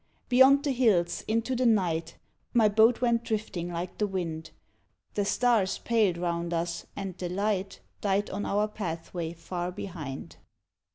[0.29, 2.17] Beyond the hills, into the night
[2.55, 4.49] My boat went drifting like the wind,
[5.13, 10.37] The stars paled round us, and the light Died on our pathway far behind.